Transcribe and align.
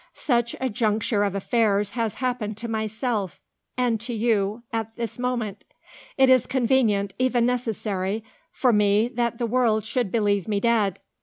Such 0.15 0.55
a 0.59 0.67
juncture 0.67 1.23
of 1.23 1.35
affairs 1.35 1.91
has 1.91 2.15
happened 2.15 2.57
to 2.57 2.67
myself 2.67 3.39
and 3.77 3.99
to 4.01 4.15
you 4.15 4.63
at 4.73 4.95
this 4.95 5.19
moment. 5.19 5.63
It 6.17 6.27
is 6.27 6.47
convenient 6.47 7.13
even 7.19 7.45
necessary 7.45 8.23
for 8.51 8.73
me 8.73 9.07
that 9.09 9.37
the 9.37 9.45
world 9.45 9.85
should 9.85 10.11
believe 10.11 10.47
me 10.47 10.59
dead. 10.59 10.99